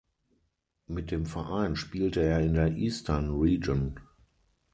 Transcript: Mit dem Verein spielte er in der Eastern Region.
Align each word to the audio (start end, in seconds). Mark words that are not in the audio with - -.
Mit 0.87 1.11
dem 1.11 1.27
Verein 1.27 1.75
spielte 1.75 2.21
er 2.23 2.39
in 2.41 2.55
der 2.55 2.75
Eastern 2.75 3.39
Region. 3.39 3.99